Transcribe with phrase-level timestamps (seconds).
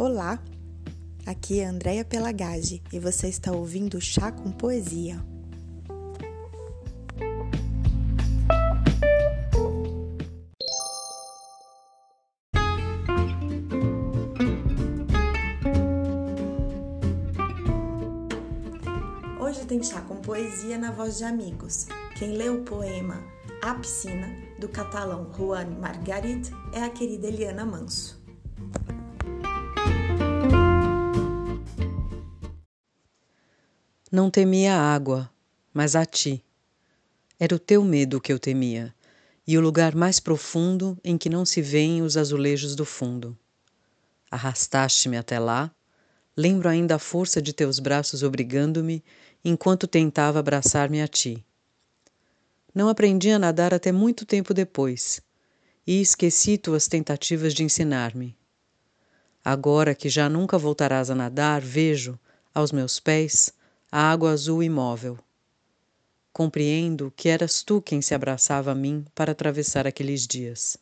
[0.00, 0.38] Olá,
[1.26, 5.20] aqui é Andréia Pelagage e você está ouvindo Chá com Poesia.
[19.40, 21.88] Hoje tem chá com poesia na voz de amigos.
[22.16, 23.20] Quem lê o poema
[23.60, 28.27] A Piscina, do catalão Juan Margarit, é a querida Eliana Manso.
[34.10, 35.30] Não temia a água,
[35.72, 36.42] mas a ti.
[37.38, 38.94] Era o teu medo que eu temia,
[39.46, 43.36] e o lugar mais profundo em que não se veem os azulejos do fundo.
[44.30, 45.70] Arrastaste-me até lá,
[46.34, 49.04] lembro ainda a força de teus braços obrigando-me
[49.44, 51.44] enquanto tentava abraçar-me a ti.
[52.74, 55.20] Não aprendi a nadar até muito tempo depois,
[55.86, 58.34] e esqueci tuas tentativas de ensinar-me.
[59.44, 62.18] Agora que já nunca voltarás a nadar, vejo,
[62.54, 63.52] aos meus pés,
[63.90, 65.18] a água azul imóvel.
[66.30, 70.76] Compreendo que eras tu quem se abraçava a mim para atravessar aqueles dias.